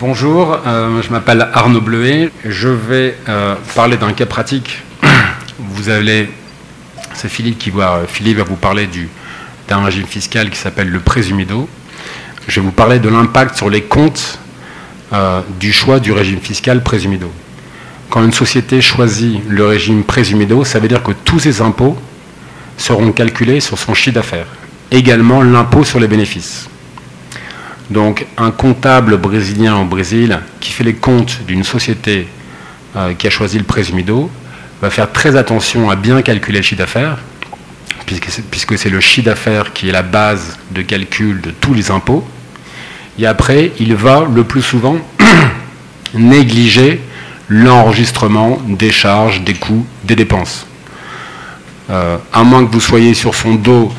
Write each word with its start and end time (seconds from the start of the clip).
Bonjour, 0.00 0.56
euh, 0.64 1.02
je 1.02 1.10
m'appelle 1.10 1.48
Arnaud 1.52 1.80
Bleuet. 1.80 2.30
Je 2.44 2.68
vais 2.68 3.16
euh, 3.28 3.56
parler 3.74 3.96
d'un 3.96 4.12
cas 4.12 4.26
pratique. 4.26 4.84
Vous 5.58 5.88
allez, 5.88 6.30
c'est 7.14 7.28
Philippe 7.28 7.58
qui 7.58 7.70
va, 7.70 8.02
Philippe 8.06 8.36
va 8.36 8.44
vous 8.44 8.54
parler 8.54 8.86
du, 8.86 9.08
d'un 9.66 9.82
régime 9.82 10.06
fiscal 10.06 10.50
qui 10.50 10.56
s'appelle 10.56 10.88
le 10.88 11.00
présumido. 11.00 11.68
Je 12.46 12.60
vais 12.60 12.66
vous 12.66 12.70
parler 12.70 13.00
de 13.00 13.08
l'impact 13.08 13.56
sur 13.56 13.68
les 13.70 13.82
comptes 13.82 14.38
euh, 15.12 15.40
du 15.58 15.72
choix 15.72 15.98
du 15.98 16.12
régime 16.12 16.38
fiscal 16.38 16.84
présumido. 16.84 17.28
Quand 18.08 18.22
une 18.22 18.32
société 18.32 18.80
choisit 18.80 19.40
le 19.48 19.66
régime 19.66 20.04
présumido, 20.04 20.62
ça 20.64 20.78
veut 20.78 20.86
dire 20.86 21.02
que 21.02 21.12
tous 21.24 21.40
ses 21.40 21.60
impôts 21.60 21.98
seront 22.76 23.10
calculés 23.10 23.58
sur 23.58 23.76
son 23.76 23.94
chiffre 23.94 24.14
d'affaires. 24.14 24.46
Également 24.92 25.42
l'impôt 25.42 25.82
sur 25.82 25.98
les 25.98 26.06
bénéfices. 26.06 26.68
Donc 27.90 28.26
un 28.36 28.50
comptable 28.50 29.16
brésilien 29.16 29.76
au 29.76 29.84
Brésil 29.84 30.40
qui 30.60 30.72
fait 30.72 30.84
les 30.84 30.94
comptes 30.94 31.40
d'une 31.46 31.64
société 31.64 32.28
euh, 32.96 33.14
qui 33.14 33.26
a 33.26 33.30
choisi 33.30 33.58
le 33.58 33.64
présumido 33.64 34.30
va 34.80 34.90
faire 34.90 35.10
très 35.10 35.36
attention 35.36 35.90
à 35.90 35.96
bien 35.96 36.22
calculer 36.22 36.58
le 36.58 36.62
chiffre 36.62 36.78
d'affaires, 36.78 37.18
puisque 38.50 38.78
c'est 38.78 38.90
le 38.90 39.00
chiffre 39.00 39.26
d'affaires 39.26 39.72
qui 39.72 39.88
est 39.88 39.92
la 39.92 40.02
base 40.02 40.58
de 40.70 40.82
calcul 40.82 41.40
de 41.40 41.50
tous 41.50 41.74
les 41.74 41.90
impôts. 41.90 42.26
Et 43.18 43.26
après, 43.26 43.72
il 43.80 43.94
va 43.96 44.26
le 44.32 44.44
plus 44.44 44.62
souvent 44.62 44.96
négliger 46.14 47.00
l'enregistrement 47.48 48.58
des 48.66 48.92
charges, 48.92 49.42
des 49.42 49.54
coûts, 49.54 49.84
des 50.04 50.14
dépenses. 50.14 50.66
Euh, 51.90 52.18
à 52.32 52.44
moins 52.44 52.64
que 52.64 52.70
vous 52.70 52.80
soyez 52.80 53.14
sur 53.14 53.34
son 53.34 53.54
dos 53.54 53.90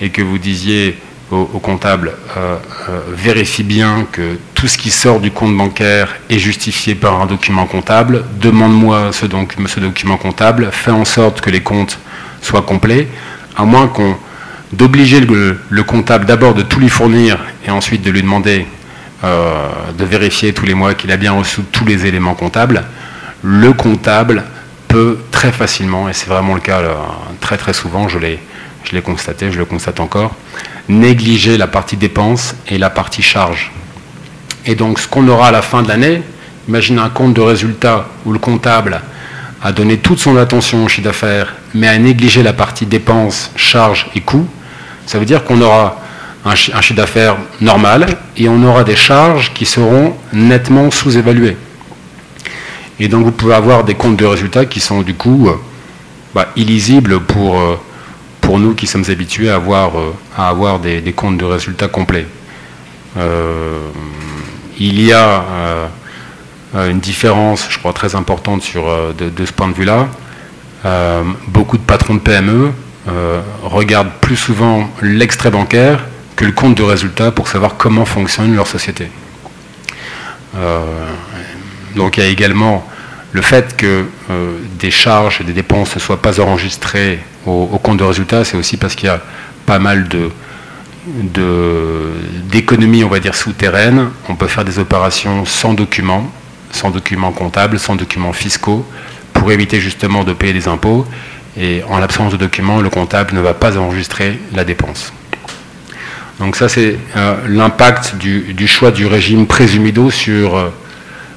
et 0.00 0.10
que 0.10 0.22
vous 0.22 0.38
disiez 0.38 0.96
au, 1.32 1.58
comptable, 1.58 2.12
euh, 2.36 2.56
euh, 2.90 3.00
vérifie 3.14 3.62
bien 3.62 4.06
que 4.12 4.38
tout 4.54 4.68
ce 4.68 4.76
qui 4.76 4.90
sort 4.90 5.18
du 5.18 5.30
compte 5.30 5.56
bancaire 5.56 6.08
est 6.28 6.38
justifié 6.38 6.94
par 6.94 7.20
un 7.22 7.26
document 7.26 7.64
comptable, 7.66 8.24
demande-moi 8.40 9.10
ce, 9.12 9.26
document 9.26 10.16
comptable, 10.18 10.68
fais 10.70 10.90
en 10.90 11.06
sorte 11.06 11.40
que 11.40 11.48
les 11.48 11.62
comptes 11.62 11.98
soient 12.42 12.62
complets, 12.62 13.08
à 13.56 13.64
moins 13.64 13.88
qu'on 13.88 14.16
d'obliger 14.72 15.20
le, 15.20 15.82
comptable 15.82 16.26
d'abord 16.26 16.54
de 16.54 16.62
tout 16.62 16.80
lui 16.80 16.88
fournir 16.88 17.38
et 17.66 17.70
ensuite 17.70 18.02
de 18.02 18.10
lui 18.10 18.22
demander 18.22 18.66
euh, 19.24 19.68
de 19.96 20.04
vérifier 20.04 20.52
tous 20.52 20.64
les 20.66 20.74
mois 20.74 20.94
qu'il 20.94 21.12
a 21.12 21.16
bien 21.16 21.32
reçu 21.32 21.62
tous 21.72 21.84
les 21.84 22.06
éléments 22.06 22.34
comptables, 22.34 22.84
le 23.42 23.72
comptable 23.72 24.44
peut 24.88 25.18
très 25.30 25.52
facilement, 25.52 26.08
et 26.08 26.12
c'est 26.12 26.28
vraiment 26.28 26.54
le 26.54 26.60
cas 26.60 26.82
très 27.40 27.56
très 27.56 27.72
souvent, 27.72 28.08
je 28.08 28.18
l'ai 28.18 28.38
constaté, 29.02 29.50
je 29.50 29.58
le 29.58 29.64
constate 29.64 30.00
encore, 30.00 30.34
négliger 30.88 31.56
la 31.56 31.66
partie 31.66 31.96
dépenses 31.96 32.54
et 32.68 32.78
la 32.78 32.90
partie 32.90 33.22
charge. 33.22 33.72
Et 34.66 34.74
donc 34.74 34.98
ce 34.98 35.08
qu'on 35.08 35.28
aura 35.28 35.48
à 35.48 35.50
la 35.50 35.62
fin 35.62 35.82
de 35.82 35.88
l'année, 35.88 36.22
imaginez 36.68 37.00
un 37.00 37.08
compte 37.08 37.34
de 37.34 37.40
résultat 37.40 38.08
où 38.24 38.32
le 38.32 38.38
comptable 38.38 39.00
a 39.62 39.72
donné 39.72 39.98
toute 39.98 40.18
son 40.18 40.36
attention 40.36 40.84
au 40.84 40.88
chiffre 40.88 41.04
d'affaires, 41.04 41.54
mais 41.74 41.88
a 41.88 41.98
négligé 41.98 42.42
la 42.42 42.52
partie 42.52 42.86
dépenses, 42.86 43.50
charges 43.56 44.10
et 44.14 44.20
coûts, 44.20 44.48
ça 45.06 45.18
veut 45.18 45.24
dire 45.24 45.44
qu'on 45.44 45.60
aura 45.60 46.00
un, 46.44 46.54
chiffre 46.54 46.94
d'affaires 46.94 47.36
normal 47.60 48.06
et 48.36 48.48
on 48.48 48.62
aura 48.64 48.84
des 48.84 48.96
charges 48.96 49.52
qui 49.54 49.66
seront 49.66 50.14
nettement 50.32 50.90
sous-évaluées. 50.90 51.56
Et 52.98 53.08
donc 53.08 53.24
vous 53.24 53.32
pouvez 53.32 53.54
avoir 53.54 53.84
des 53.84 53.94
comptes 53.94 54.16
de 54.16 54.24
résultats 54.24 54.64
qui 54.64 54.80
sont 54.80 55.02
du 55.02 55.14
coup 55.14 55.48
euh, 55.48 55.54
bah, 56.34 56.48
illisibles 56.56 57.20
pour... 57.20 57.58
Euh, 57.58 57.76
pour 58.52 58.60
nous 58.60 58.74
qui 58.74 58.86
sommes 58.86 59.04
habitués 59.08 59.48
à 59.48 59.54
avoir, 59.54 59.98
euh, 59.98 60.14
à 60.36 60.50
avoir 60.50 60.78
des, 60.78 61.00
comptes 61.16 61.38
de 61.38 61.44
résultats 61.46 61.88
complets. 61.88 62.26
Euh, 63.16 63.78
il 64.78 65.00
y 65.02 65.10
a 65.10 65.42
euh, 66.74 66.90
une 66.90 67.00
différence, 67.00 67.66
je 67.70 67.78
crois, 67.78 67.94
très 67.94 68.14
importante 68.14 68.60
sur, 68.60 68.84
de, 69.14 69.46
ce 69.46 69.52
point 69.54 69.68
de 69.68 69.72
vue-là. 69.72 70.06
beaucoup 71.48 71.78
de 71.78 71.82
patrons 71.82 72.16
de 72.16 72.18
PME 72.18 72.72
regardent 73.62 74.12
plus 74.20 74.36
souvent 74.36 74.86
l'extrait 75.00 75.50
bancaire 75.50 76.04
que 76.36 76.44
le 76.44 76.52
compte 76.52 76.76
de 76.76 76.82
résultat 76.82 77.30
pour 77.30 77.48
savoir 77.48 77.78
comment 77.78 78.04
fonctionne 78.04 78.54
leur 78.54 78.66
société. 78.66 79.10
donc 81.96 82.18
il 82.18 82.22
y 82.22 82.26
a 82.26 82.28
également 82.28 82.86
le 83.32 83.40
fait 83.40 83.76
que 83.76 84.04
des 84.78 84.90
charges 84.90 85.40
et 85.40 85.44
des 85.44 85.52
dépenses 85.52 85.94
ne 85.94 86.00
soient 86.00 86.20
pas 86.20 86.40
enregistrées 86.40 87.18
au, 87.46 87.66
compte 87.82 87.98
de 87.98 88.04
résultat, 88.04 88.44
c'est 88.44 88.56
aussi 88.56 88.76
parce 88.76 88.94
qu'il 88.94 89.06
y 89.06 89.10
a 89.10 89.20
pas 89.66 89.78
mal 89.78 90.06
d'économies, 92.50 93.04
on 93.04 93.08
va 93.08 93.20
dire, 93.20 93.34
souterraines. 93.34 94.10
On 94.28 94.34
peut 94.34 94.46
faire 94.46 94.64
des 94.64 94.78
opérations 94.78 95.44
sans 95.44 95.74
documents, 95.74 96.30
sans 96.70 96.90
documents 96.90 97.32
comptables, 97.32 97.78
sans 97.78 97.96
documents 97.96 98.32
fiscaux, 98.32 98.86
pour 99.32 99.50
éviter 99.50 99.80
justement 99.80 100.24
de 100.24 100.32
payer 100.32 100.52
des 100.52 100.68
impôts. 100.68 101.06
Et 101.56 101.82
en 101.88 101.98
l'absence 101.98 102.32
de 102.32 102.36
documents, 102.36 102.80
le 102.80 102.90
comptable 102.90 103.34
ne 103.34 103.40
va 103.40 103.54
pas 103.54 103.76
enregistrer 103.76 104.38
la 104.54 104.64
dépense. 104.64 105.12
Donc 106.38 106.56
ça, 106.56 106.68
c'est 106.68 106.96
euh, 107.16 107.36
l'impact 107.48 108.16
du, 108.16 108.66
choix 108.66 108.90
du 108.90 109.06
régime 109.06 109.46
présumido 109.46 110.10
sur, 110.10 110.56
euh, 110.56 110.70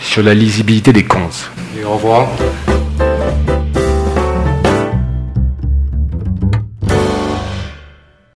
sur 0.00 0.22
la 0.22 0.34
lisibilité 0.34 0.92
des 0.92 1.04
comptes. 1.04 1.50